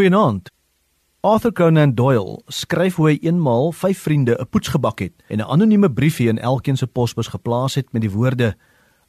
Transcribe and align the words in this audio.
Goeienaand. 0.00 0.48
Arthur 1.20 1.52
Conan 1.52 1.90
Doyle 1.94 2.38
skryf 2.48 2.94
hoe 2.96 3.10
hy 3.10 3.18
eenmaal 3.20 3.66
vyf 3.76 3.98
vriende 4.06 4.32
'n 4.40 4.48
poets 4.48 4.70
gebak 4.72 4.98
het 5.04 5.12
en 5.28 5.38
'n 5.38 5.50
anonieme 5.54 5.92
briefie 5.92 6.28
in 6.28 6.38
elkeen 6.38 6.76
se 6.76 6.86
posbus 6.86 7.28
geplaas 7.28 7.74
het 7.74 7.92
met 7.92 8.00
die 8.02 8.10
woorde: 8.10 8.56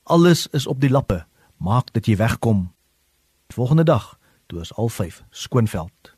"Alles 0.04 0.48
is 0.48 0.68
op 0.68 0.82
die 0.82 0.90
lappe. 0.90 1.26
Maak 1.58 1.94
dat 1.94 2.06
jy 2.06 2.16
wegkom." 2.16 2.74
Die 3.48 3.56
volgende 3.56 3.84
dag, 3.84 4.20
toe 4.48 4.60
is 4.60 4.74
al 4.74 4.90
vyf 4.90 5.24
skoonveld. 5.30 6.16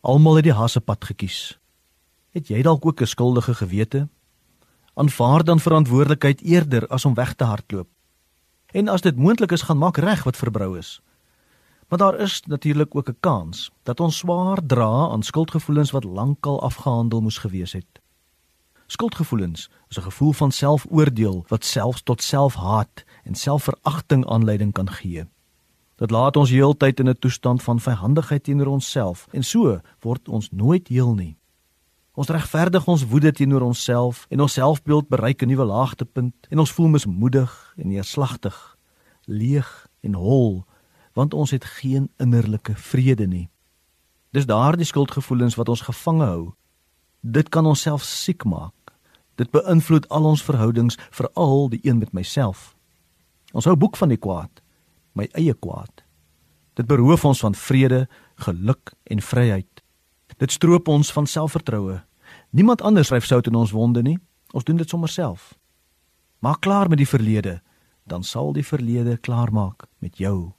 Almal 0.00 0.34
het 0.34 0.44
die 0.44 0.52
hassepad 0.52 1.04
gekies. 1.04 1.58
Het 2.30 2.48
jy 2.48 2.62
dalk 2.62 2.86
ook 2.86 3.00
'n 3.00 3.06
skuldige 3.06 3.54
gewete? 3.54 4.08
Aanvaar 4.94 5.44
dan 5.44 5.60
verantwoordelikheid 5.60 6.42
eerder 6.42 6.86
as 6.86 7.04
om 7.04 7.14
weg 7.14 7.34
te 7.34 7.44
hardloop. 7.44 7.88
En 8.66 8.88
as 8.88 9.00
dit 9.00 9.16
moontlik 9.16 9.52
is, 9.52 9.62
gaan 9.62 9.78
maak 9.78 9.96
reg 9.96 10.24
wat 10.24 10.36
verbrou 10.36 10.78
is. 10.78 11.02
Maar 11.92 12.00
daar 12.00 12.20
is 12.20 12.42
natuurlik 12.46 12.94
ook 12.94 13.08
'n 13.08 13.16
kans 13.20 13.70
dat 13.82 14.00
ons 14.00 14.16
swaar 14.16 14.66
dra 14.66 15.08
aan 15.08 15.22
skuldgevoelens 15.22 15.90
wat 15.90 16.04
lankal 16.04 16.62
afgehandel 16.62 17.20
moes 17.20 17.38
gewees 17.38 17.72
het. 17.72 18.00
Skuldgevoelens 18.86 19.70
is 19.88 19.98
'n 19.98 20.02
gevoel 20.02 20.32
van 20.32 20.50
selfoordeel 20.50 21.44
wat 21.48 21.64
selfs 21.64 22.02
tot 22.02 22.22
selfhaat 22.22 23.04
en 23.24 23.34
selfveragting 23.34 24.26
aanleiding 24.26 24.72
kan 24.72 24.90
gee. 24.90 25.28
Dit 25.96 26.10
laat 26.10 26.36
ons 26.36 26.50
heeltyd 26.50 27.00
in 27.00 27.08
'n 27.08 27.18
toestand 27.18 27.62
van 27.62 27.80
vyhandigheid 27.80 28.42
teenoor 28.42 28.66
onsself 28.66 29.26
en 29.30 29.44
so 29.44 29.80
word 30.00 30.28
ons 30.28 30.50
nooit 30.50 30.88
heel 30.88 31.14
nie. 31.14 31.36
Ons 32.14 32.28
regverdig 32.28 32.86
ons 32.86 33.06
woede 33.06 33.32
teenoor 33.32 33.62
onsself 33.62 34.26
en 34.28 34.40
ons 34.40 34.52
selfbeeld 34.52 35.08
bereik 35.08 35.42
'n 35.42 35.46
nuwe 35.46 35.64
laagtepunt 35.64 36.34
en 36.48 36.58
ons 36.58 36.72
voel 36.72 36.88
mismoedig 36.88 37.74
en 37.76 37.88
neerslagtig, 37.88 38.76
leeg 39.24 39.88
en 40.00 40.14
hol 40.14 40.64
want 41.12 41.34
ons 41.34 41.50
het 41.50 41.64
geen 41.64 42.10
innerlike 42.18 42.74
vrede 42.76 43.26
nie. 43.26 43.48
Dis 44.32 44.46
daardie 44.46 44.86
skuldgevoelens 44.88 45.54
wat 45.60 45.68
ons 45.68 45.84
gevange 45.84 46.24
hou. 46.24 46.52
Dit 47.20 47.48
kan 47.48 47.66
ons 47.66 47.80
self 47.80 48.02
siek 48.02 48.44
maak. 48.44 48.94
Dit 49.36 49.50
beïnvloed 49.52 50.08
al 50.08 50.24
ons 50.24 50.44
verhoudings, 50.44 50.96
veral 51.10 51.68
die 51.68 51.80
een 51.82 51.98
met 51.98 52.12
myself. 52.12 52.74
Ons 53.52 53.68
hou 53.68 53.76
boek 53.76 53.96
van 53.96 54.08
die 54.08 54.20
kwaad, 54.20 54.62
my 55.12 55.28
eie 55.36 55.54
kwaad. 55.54 56.04
Dit 56.74 56.88
beroof 56.88 57.24
ons 57.28 57.40
van 57.44 57.54
vrede, 57.54 58.06
geluk 58.40 58.94
en 59.04 59.20
vryheid. 59.20 59.82
Dit 60.40 60.52
stroop 60.52 60.88
ons 60.88 61.12
van 61.12 61.26
selfvertroue. 61.26 62.00
Niemand 62.50 62.82
anders 62.82 63.12
ryf 63.12 63.28
sout 63.28 63.46
in 63.46 63.54
ons 63.54 63.74
wonde 63.76 64.02
nie. 64.02 64.18
Ons 64.52 64.64
doen 64.64 64.76
dit 64.76 64.88
sommer 64.88 65.08
self. 65.08 65.52
Maak 66.40 66.60
klaar 66.64 66.88
met 66.88 66.98
die 66.98 67.08
verlede, 67.08 67.60
dan 68.04 68.24
sal 68.24 68.52
die 68.52 68.64
verlede 68.66 69.16
klaarmaak 69.16 69.86
met 69.98 70.16
jou. 70.18 70.52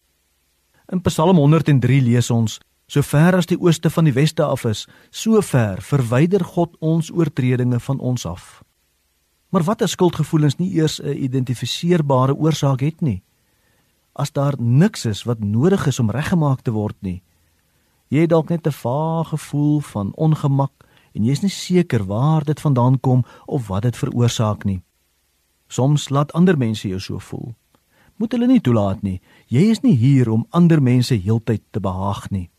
In 0.92 1.02
Psalm 1.02 1.38
103 1.38 2.02
lees 2.02 2.30
ons: 2.30 2.60
"So 2.88 3.02
ver 3.02 3.36
as 3.36 3.46
die 3.46 3.60
ooste 3.60 3.90
van 3.90 4.04
die 4.04 4.14
weste 4.14 4.44
af 4.44 4.66
is, 4.66 4.88
so 5.12 5.42
ver 5.42 5.82
verwyder 5.82 6.44
God 6.44 6.76
ons 6.80 7.12
oortredinge 7.12 7.80
van 7.80 8.00
ons 8.00 8.26
af." 8.26 8.64
Maar 9.50 9.64
wat 9.64 9.82
as 9.82 9.92
skuldgevoelens 9.92 10.58
nie 10.58 10.74
eers 10.74 11.00
'n 11.02 11.24
identifiseerbare 11.24 12.36
oorsaak 12.36 12.80
het 12.80 13.02
nie? 13.02 13.24
As 14.14 14.32
daar 14.32 14.56
niks 14.58 15.06
is 15.06 15.24
wat 15.24 15.40
nodig 15.40 15.88
is 15.88 16.00
om 16.00 16.12
reggemaak 16.12 16.62
te 16.62 16.72
word 16.72 16.96
nie. 17.00 17.24
Jy 18.08 18.20
het 18.20 18.30
dalk 18.30 18.50
net 18.50 18.68
'n 18.68 18.72
vaag 18.72 19.28
gevoel 19.28 19.80
van 19.80 20.12
ongemak 20.16 20.72
en 21.14 21.24
jy 21.24 21.32
is 21.32 21.42
nie 21.42 21.50
seker 21.50 22.04
waar 22.06 22.44
dit 22.44 22.60
vandaan 22.60 23.00
kom 23.00 23.26
of 23.46 23.68
wat 23.68 23.82
dit 23.82 23.98
veroorsaak 23.98 24.64
nie. 24.64 24.84
Soms 25.68 26.10
laat 26.10 26.34
ander 26.34 26.58
mense 26.58 26.88
jou 26.88 27.00
so 27.00 27.20
voel 27.20 27.56
moet 28.18 28.32
hulle 28.32 28.48
nie 28.48 28.62
toelaat 28.62 29.02
nie. 29.02 29.20
Jy 29.48 29.70
is 29.74 29.82
nie 29.84 29.96
hier 29.98 30.30
om 30.32 30.46
ander 30.50 30.82
mense 30.82 31.16
heeltyd 31.16 31.64
te 31.72 31.80
behaag 31.80 32.30
nie. 32.32 32.50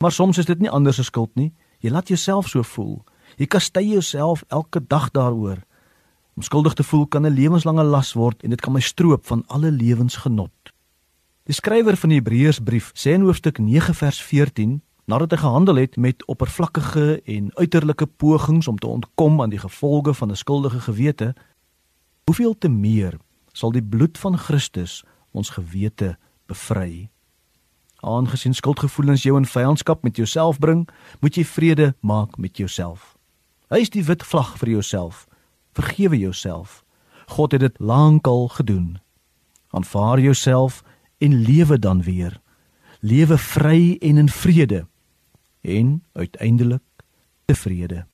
Maar 0.00 0.12
soms 0.12 0.38
is 0.38 0.46
dit 0.46 0.60
nie 0.60 0.70
ander 0.70 0.94
se 0.94 1.04
skuld 1.04 1.34
nie. 1.36 1.52
Jy 1.80 1.90
laat 1.90 2.08
jouself 2.08 2.48
so 2.48 2.62
voel. 2.62 3.00
Jy 3.36 3.46
kastei 3.46 3.84
jouself 3.92 4.44
elke 4.48 4.80
dag 4.80 5.10
daaroor. 5.10 5.62
Om 6.36 6.42
skuldig 6.42 6.74
te 6.74 6.82
voel 6.82 7.06
kan 7.06 7.26
'n 7.26 7.34
lewenslange 7.34 7.84
las 7.84 8.12
word 8.12 8.42
en 8.42 8.50
dit 8.50 8.60
kan 8.60 8.72
my 8.72 8.80
stroop 8.80 9.26
van 9.26 9.44
alle 9.46 9.70
lewensgenot. 9.70 10.72
Die 11.44 11.54
skrywer 11.54 11.96
van 11.96 12.08
die 12.08 12.18
Hebreërsbrief 12.18 12.92
sê 12.94 13.14
in 13.14 13.22
hoofstuk 13.22 13.58
9 13.58 13.94
vers 13.94 14.22
14 14.22 14.82
Nadat 15.10 15.32
hy 15.34 15.40
gehandel 15.42 15.80
het 15.80 15.96
met 15.96 16.22
oppervlakkige 16.30 17.22
en 17.24 17.50
uiterlike 17.54 18.06
pogings 18.06 18.68
om 18.68 18.78
te 18.78 18.86
ontkom 18.86 19.40
aan 19.42 19.50
die 19.50 19.58
gevolge 19.58 20.14
van 20.14 20.30
'n 20.30 20.36
skuldige 20.36 20.80
gewete, 20.80 21.34
hoeveel 22.24 22.58
te 22.58 22.68
meer 22.68 23.18
sal 23.52 23.72
die 23.72 23.84
bloed 23.84 24.18
van 24.18 24.38
Christus 24.38 25.02
ons 25.30 25.52
gewete 25.54 26.16
bevry. 26.50 27.10
Aangesien 28.00 28.54
skuldgevoelens 28.54 29.22
jou 29.22 29.36
in 29.36 29.46
vyandskap 29.46 30.02
met 30.02 30.16
jouself 30.16 30.58
bring, 30.58 30.88
moet 31.20 31.36
jy 31.36 31.44
vrede 31.44 31.94
maak 32.00 32.38
met 32.38 32.56
jouself. 32.56 33.16
Hy 33.70 33.84
is 33.84 33.92
die 33.92 34.04
wit 34.04 34.24
vlag 34.26 34.56
vir 34.58 34.72
jouself. 34.78 35.26
Vergewe 35.76 36.18
jouself. 36.18 36.82
God 37.30 37.52
het 37.52 37.60
dit 37.60 37.76
lankal 37.78 38.48
gedoen. 38.48 38.98
Aanvaar 39.70 40.20
jouself 40.20 40.82
en 41.18 41.42
lewe 41.44 41.78
dan 41.78 42.02
weer. 42.02 42.40
Lewe 43.00 43.38
vry 43.38 43.96
en 44.00 44.16
in 44.16 44.28
vrede 44.28 44.86
en 45.60 46.02
uiteindelik 46.12 46.82
tevrede. 47.44 48.06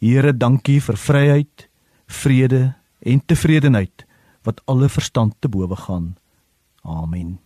Here, 0.00 0.32
dankie 0.36 0.80
vir 0.80 0.96
vryheid, 0.96 1.68
vrede 2.06 2.74
en 3.00 3.20
tevredenheid 3.26 4.06
wat 4.42 4.62
alle 4.64 4.88
verstand 4.88 5.34
te 5.38 5.48
bowe 5.48 5.76
gaan. 5.76 6.16
Amen. 6.82 7.40